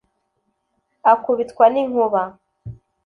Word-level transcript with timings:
akubitwa 1.11 1.65
n'inkuba 1.73 2.21